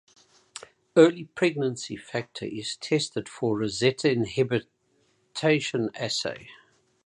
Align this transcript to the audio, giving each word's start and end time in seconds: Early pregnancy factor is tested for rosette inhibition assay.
Early 0.97 1.25
pregnancy 1.25 1.95
factor 1.95 2.45
is 2.47 2.75
tested 2.77 3.29
for 3.29 3.55
rosette 3.59 4.03
inhibition 4.03 4.67
assay. 5.93 6.47